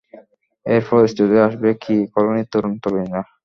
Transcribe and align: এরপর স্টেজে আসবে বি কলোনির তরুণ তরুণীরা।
এরপর 0.65 0.99
স্টেজে 1.11 1.39
আসবে 1.47 1.67
বি 1.83 1.95
কলোনির 2.13 2.47
তরুণ 2.51 2.73
তরুণীরা। 2.83 3.21